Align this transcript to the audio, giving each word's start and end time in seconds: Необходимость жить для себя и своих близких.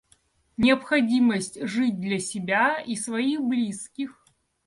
Необходимость 0.57 1.59
жить 1.61 1.99
для 1.99 2.17
себя 2.17 2.79
и 2.81 2.95
своих 2.95 3.39
близких. 3.41 4.25